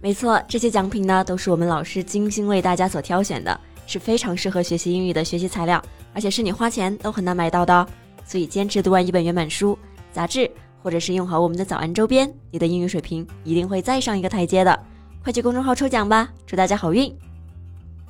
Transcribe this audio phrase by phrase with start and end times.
[0.00, 5.82] 没错，这些奖品呢都是我们老师精心为大家所挑选的，是非常适合学习英语的学习材料，
[6.12, 7.74] 而且是你花钱都很难买到的。
[7.74, 7.86] 哦
[8.24, 9.78] 所以坚持读完一本原版书、
[10.12, 10.50] 杂志。
[10.82, 14.84] 或者是用好我们的早安周边，你的英语水平一定会再上一个台阶的。
[15.20, 17.12] 快去公众号抽奖吧，祝大家好运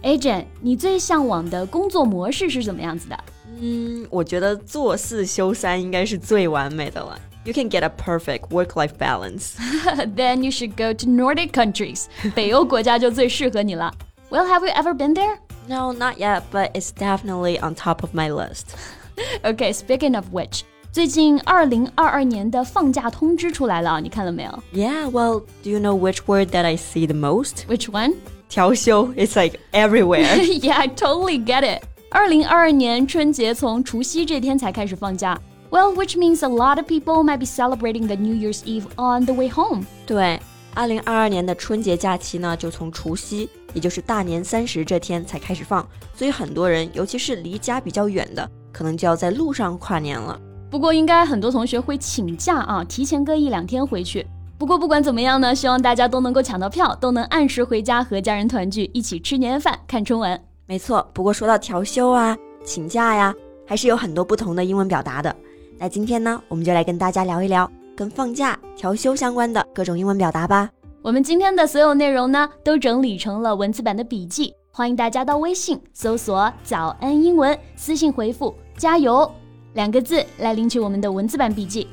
[0.03, 3.19] ！Agent，你最向往的工作模式是怎么样子的？
[3.63, 7.19] 嗯，我觉得做四休三应该是最完美的了。
[7.46, 9.56] You can get a perfect work-life balance.
[10.16, 12.06] Then you should go to Nordic countries.
[12.36, 13.92] 北欧国家就最适合你了。
[14.30, 15.38] Well, have you ever been there?
[15.68, 18.76] No, not yet, but it's definitely on top of my list.
[19.44, 20.62] okay, speaking of which.
[20.92, 24.64] 最近二零二二年的放假通知出来了，你看了没有？
[24.74, 27.66] Yeah, well, do you know which word that I see the most?
[27.68, 28.16] Which one?
[28.50, 30.26] 调休 It's like everywhere.
[30.62, 31.84] yeah, I totally get it.
[32.10, 35.40] 二零二二年春节从除夕这天才开始放假。
[35.71, 39.27] Well, which means a lot of people might be celebrating the New Year's Eve on
[39.27, 39.85] the way home.
[40.07, 40.41] 对，
[40.75, 50.41] 二零二二年的春节假期呢，就从除夕，也就是大年三十这天才开始放，所以很多人，尤其是离家比较远的，可能就要在路上跨年了。
[50.71, 54.27] 不过应该很多同学会请假啊，提前个一两天回去。
[54.59, 60.41] 不过不管怎么样呢，希望大家都能够抢到票，都能按时回家和家人团聚，一起吃年夜饭、看春晚。
[60.67, 63.35] 没错，不过说到调休啊、请假呀，
[63.67, 65.35] 还是有很多不同的英文表达的。
[65.79, 70.71] 那今天呢，我们就来跟大家聊一聊跟放假、调休相关的各种英文表达吧。
[71.03, 79.31] 我们今天的所有内容呢，都整理成了文字版的笔记，欢迎大家到微信搜索“早安英文”，私信回复“加油”。
[79.75, 81.87] 两个字来领取我们的文字版笔记。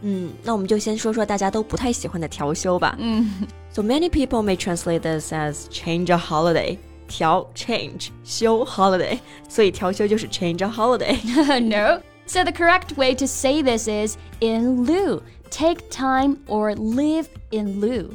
[0.00, 2.96] 嗯，那我们就先说说大家都不太喜欢的调休吧。
[2.98, 6.76] 嗯，So many people may translate this as change a holiday，
[7.06, 9.18] 调 change 休 holiday，
[9.48, 11.16] 所以调休就是 change a holiday。
[11.60, 12.00] no.
[12.27, 15.21] So the correct way to say this is in lieu.
[15.49, 18.09] Take time or live in lieu.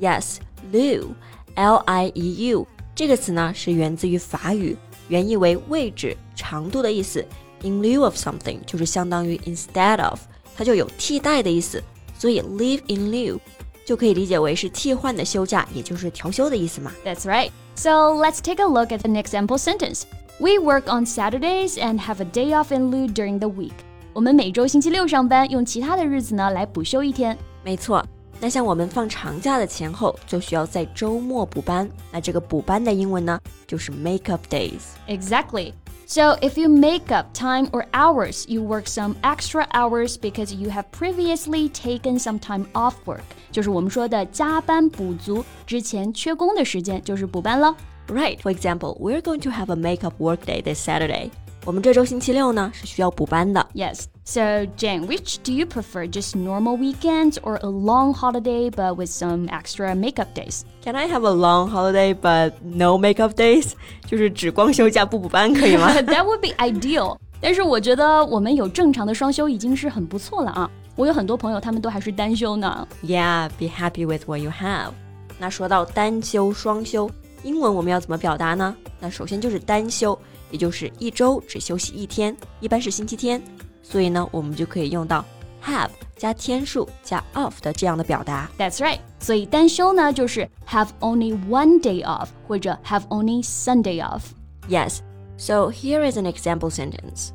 [0.00, 0.38] Yes,
[0.72, 1.14] lieu,
[1.54, 4.76] L-I-E-U 这个词呢是源自于法语，
[5.08, 7.24] 原意为位置、长度的意思。
[7.62, 10.18] in lieu of something 就是相当于 instead of，
[10.56, 11.82] 它就有替代的意思，
[12.18, 13.38] 所以 live in lieu
[13.86, 16.92] 就可以理解为是替换的休假，也就是调休的意思嘛。
[17.04, 17.50] That's right.
[17.76, 20.02] So let's take a look at an example sentence.
[20.38, 23.72] We work on Saturdays and have a day off in lieu during the week.
[24.12, 27.36] 我们每周星期六上班，用其他的日子呢来补休一天。
[27.64, 28.04] 没错。
[28.40, 31.88] 那像我们放长假的前后，就需要在周末补班。
[32.10, 33.38] 那这个补班的英文呢，
[33.68, 34.80] 就是 make up days.
[35.06, 35.74] Exactly.
[36.06, 40.68] So if you make up time or hours, you work some extra hours because you
[40.70, 43.22] have previously taken some time off work.
[43.52, 47.74] 就是我们说的加班补足，之前缺工的时间就是补班了。
[48.08, 48.40] Right.
[48.40, 51.30] For example, we're going to have a makeup work day this Saturday.
[51.64, 53.64] 我们这周星期六呢是需要补班的。
[53.72, 54.06] Yes.
[54.24, 56.08] So, Jane, which do you prefer?
[56.08, 60.62] Just normal weekends or a long holiday but with some extra makeup days?
[60.84, 63.72] Can I have a long holiday but no makeup days?
[64.06, 65.92] 就是只光休假不补班可以吗？
[65.94, 67.16] That would be ideal.
[67.40, 70.70] 但是我觉得我们有正常的双休已经是很不错了啊。
[70.96, 72.86] 我有很多朋友他们都还是单休呢。
[73.04, 74.90] Yeah, be happy with what you have.
[75.38, 77.08] 那说到单休、双休，
[77.42, 78.76] 英文我们要怎么表达呢？
[79.00, 80.18] 那首先就是单休。
[80.50, 83.42] 也就是一周只休息一天，一般是星期天，
[83.82, 85.24] 所以呢，我们就可以用到
[85.64, 88.50] have 加天数加 off 的这样的表达。
[88.58, 88.98] That's right。
[89.18, 94.98] 所以单休呢就是 have only one day off 或者 have only Sunday off。Yes.
[95.38, 97.30] So here is an example sentence.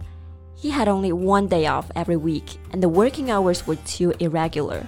[0.56, 4.82] He had only one day off every week, and the working hours were too irregular.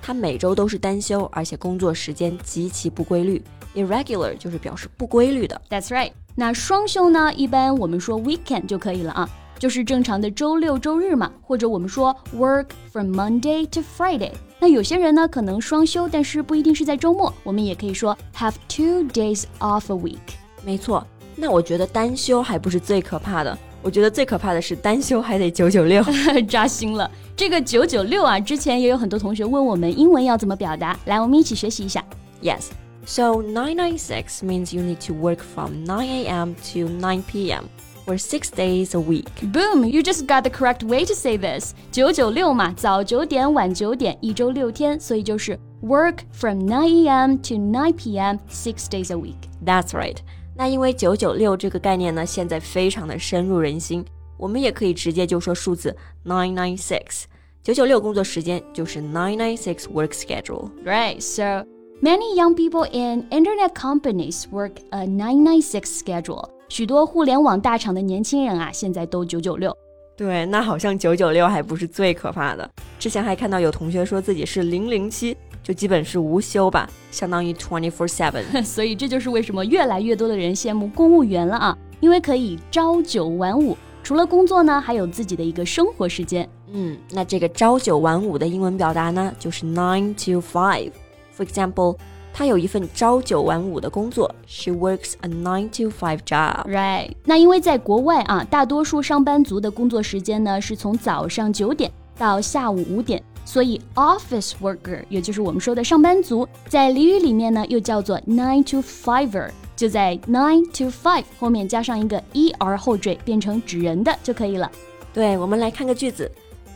[0.00, 3.42] 他每周都是单休，而且工作时间极其不规律。
[3.75, 5.59] Irregular 就是表示不规律的。
[5.69, 6.11] That's right。
[6.35, 7.33] 那双休呢？
[7.33, 14.31] 一般我们说 weekend 就可以了啊，就是正常的周六周日嘛，或者我们说 work from Monday to Friday。
[14.59, 20.17] 那有些人呢可能双休，但是不一定是在周末，我们也可以说 have two days off a week。
[20.65, 21.05] 没错，
[21.35, 26.03] 那我觉得单休还不是最可怕的，我觉得最可怕的是单休还得九九六，
[26.47, 27.09] 扎心了。
[27.35, 32.03] 这个九九六啊，之前也有很多同学问我们英文要怎么表达，来，我们一起学习一下。
[32.41, 32.67] Yes。
[33.08, 36.54] So 996 means you need to work from 9 a.m.
[36.72, 37.68] to 9 p.m.
[38.06, 39.28] for six days a week.
[39.52, 39.84] Boom!
[39.84, 41.74] You just got the correct way to say this.
[41.92, 47.36] 九九六嘛，早九点晚九点，一周六天，所以就是 work from 9 a.m.
[47.38, 48.38] to 9 p.m.
[48.50, 49.36] six days a week.
[49.64, 50.16] That's right.
[50.56, 54.04] 那因为九九六这个概念呢，现在非常的深入人心，
[54.38, 55.94] 我们也可以直接就说数字
[56.24, 57.24] nine nine six。
[57.62, 60.70] 九九六工作时间就是 nine nine six work schedule.
[60.84, 61.20] Right.
[61.20, 61.66] So
[62.01, 66.49] Many young people in internet companies work a nine nine six schedule.
[66.69, 69.75] 许多互联网大厂的年轻人啊，现在都九九六。
[70.15, 72.69] 对，那好像九九六还不是最可怕的。
[72.99, 78.43] 之前还看到有同学说自己是零零七，就基本是无休吧，相当于 twenty four seven。
[78.63, 83.75] 所以这就是为什么越来越多的人羡慕公务员了啊，因为可以朝九晚五。
[84.03, 86.47] 除了工作呢，还有自己的一个生活时间。
[86.71, 90.91] 嗯，那这个朝九晚五的英文表达呢，就是 nine to five。
[91.38, 91.96] For example，
[92.32, 97.10] 她有一份朝九晚五的工作，She works a nine to five job。Right。
[97.24, 109.50] 那因为在国外啊，大多数上班族的工作时间呢是从早上九点到下午五点，所以 office worker，也就是我们说的上班族，在俚语里面呢又叫做 nine to fiver。
[109.76, 114.70] 就在 nine to five 后面加上一个 er 后缀，变成指人的就可以了。
[115.12, 116.30] 对，我们来看个句子：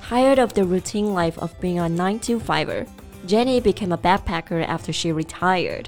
[0.04, 2.84] Tired of the routine life of being a nine to fiver,
[3.26, 5.86] Jenny became a backpacker after she retired.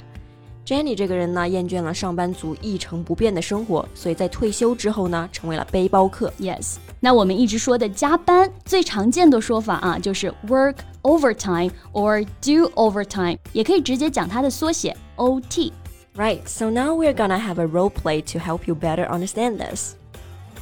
[0.67, 6.33] Jenny 这个人呢，厌倦了上班族一成不变的生活，所以在退休之后呢，成为了背包客。
[6.39, 18.39] Yes，那我们一直说的加班，最常见的说法啊，就是 work overtime or do overtime，也可以直接讲它的缩写 OT。Right, so now we're gonna have a role play to
[18.39, 19.95] help you better understand this.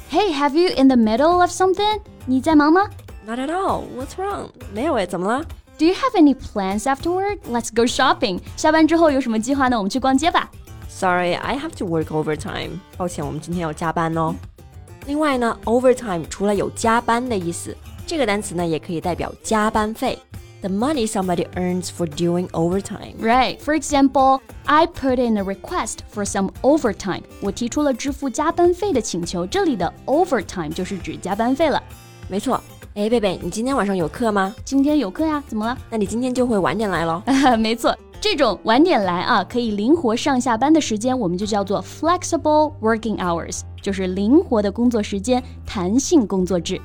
[0.09, 2.01] Hey, have you in the middle of something?
[2.25, 2.89] 你在忙吗?
[3.27, 3.83] Not at all.
[3.95, 4.49] What's wrong?
[4.73, 5.45] 没有诶，怎么了?
[5.83, 7.39] Do you have any plans after work?
[7.49, 8.41] Let's go shopping.
[8.57, 9.77] 下班之后有什么计划呢？
[9.77, 10.49] 我们去逛街吧。
[10.89, 12.79] Sorry, I have to work overtime.
[12.97, 14.35] 抱歉，我们今天要加班哦。
[15.05, 17.75] 另外呢，overtime 除了有加班的意思，
[18.05, 20.19] 这个单词呢也可以代表加班费。
[20.61, 23.15] the money somebody earns for doing overtime.
[23.19, 23.59] Right.
[23.59, 27.23] For example, I put in a request for some overtime.
[27.41, 29.45] 我提出了支付加班费的请求。
[29.45, 31.81] 这里的 overtime 就是指加班费了。
[32.27, 32.61] 没错。
[32.94, 34.54] 哎，贝贝，你今天晚上有课吗？
[34.64, 35.76] 今天有课呀，怎么了？
[35.90, 37.20] 那你今天就会晚点来喽。
[37.58, 46.80] 没错，这种晚点来啊，可以灵活上下班的时间，我们就叫做 flexible working hours，就是灵活的工作时间，弹性工作制。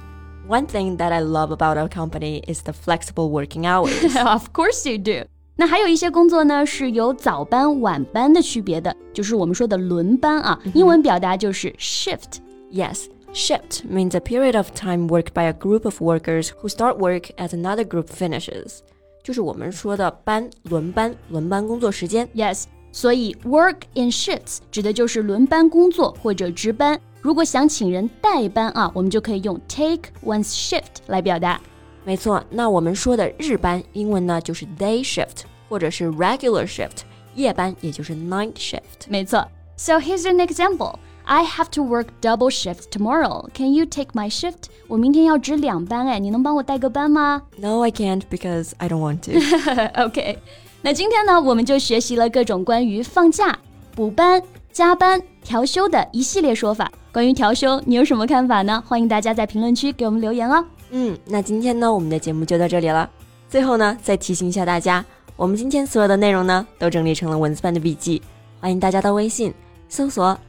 [0.50, 3.94] One thing that I love about our company is the flexible working hours.
[4.27, 5.27] of course you do.
[5.57, 10.59] 那还有一些工作呢是有早班、晚班的区别的，就是我们说的轮班啊。
[10.73, 12.39] 英文表达就是 shift。
[12.73, 13.05] Yes.
[13.32, 17.31] Shift means a period of time worked by a group of workers who start work
[17.37, 18.78] as another group finishes.
[19.22, 22.28] 就是我们说的班、轮班、轮班工作时间。
[22.34, 27.00] Yes，所以 work in shifts 指的就是轮班工作或者值班。
[27.20, 31.61] 如果想请人代班啊，我们就可以用 take one's shift 来表达。
[32.05, 36.99] 没错，那我们说的日班，英文呢就是 day shift，或者是 regular shift，
[37.34, 39.08] 夜班也就是 night shift。
[39.08, 39.49] 没错。
[39.76, 40.96] So here's an example.
[41.31, 43.47] I have to work double shift tomorrow.
[43.53, 44.63] Can you take my shift?
[44.87, 49.33] 我明天要值两班哎，你能帮我带个班吗？No, I can't because I don't want to.
[50.05, 50.39] OK，
[50.81, 53.59] 那今天呢，我们就学习了各种关于放假、
[53.93, 54.41] 补班、
[54.71, 56.91] 加班、调休的一系列说法。
[57.13, 58.83] 关于调休，你有什么看法呢？
[58.87, 60.65] 欢迎大家在评论区给我们留言哦。
[60.89, 63.07] 嗯，那今天呢，我们的节目就到这里了。
[63.47, 65.05] 最后呢，再提醒一下大家，
[65.36, 68.19] 我们今天所有的内容呢，都整理成了文字版的笔记，
[68.59, 69.53] 欢迎大家到微信
[69.88, 70.36] 搜索“